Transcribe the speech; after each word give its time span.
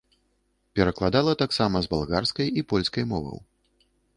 Перакладала 0.77 1.35
таксама 1.43 1.77
з 1.87 1.91
балгарскай 1.93 2.47
і 2.63 2.67
польскай 2.73 3.03
моваў. 3.13 3.37